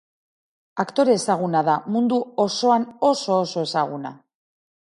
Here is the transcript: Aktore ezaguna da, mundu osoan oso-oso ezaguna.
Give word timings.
Aktore 0.83 1.13
ezaguna 1.19 1.61
da, 1.69 1.77
mundu 1.97 2.19
osoan 2.47 2.89
oso-oso 3.11 3.67
ezaguna. 3.71 4.17